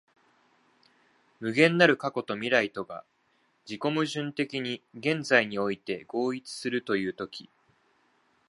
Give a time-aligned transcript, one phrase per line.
[1.39, 3.05] 無限なる過去と未来とが
[3.69, 7.51] 自己矛盾的に現在において合一するという時、